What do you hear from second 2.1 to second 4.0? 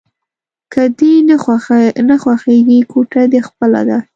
خوښېږي ګوته دې خپله ده.